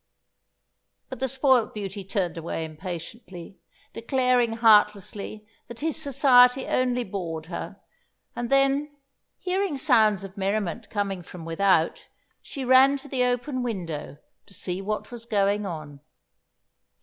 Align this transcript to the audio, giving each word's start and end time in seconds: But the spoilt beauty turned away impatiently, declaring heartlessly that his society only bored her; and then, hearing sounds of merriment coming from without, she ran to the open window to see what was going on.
But 1.11 1.19
the 1.19 1.27
spoilt 1.27 1.75
beauty 1.75 2.03
turned 2.03 2.35
away 2.35 2.65
impatiently, 2.65 3.59
declaring 3.93 4.53
heartlessly 4.53 5.45
that 5.67 5.81
his 5.81 5.95
society 5.95 6.65
only 6.65 7.03
bored 7.03 7.45
her; 7.45 7.79
and 8.35 8.49
then, 8.49 8.95
hearing 9.37 9.77
sounds 9.77 10.23
of 10.23 10.37
merriment 10.37 10.89
coming 10.89 11.21
from 11.21 11.45
without, 11.45 12.07
she 12.41 12.65
ran 12.65 12.97
to 12.97 13.07
the 13.07 13.23
open 13.23 13.61
window 13.61 14.17
to 14.47 14.53
see 14.55 14.81
what 14.81 15.11
was 15.11 15.27
going 15.27 15.67
on. 15.67 15.99